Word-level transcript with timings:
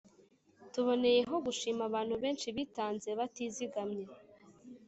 Tuboneyeho 0.73 1.35
gushimira 1.45 1.85
abantu 1.89 2.13
benshi 2.23 2.47
bitanze 2.57 3.09
batizigamye 3.19 4.05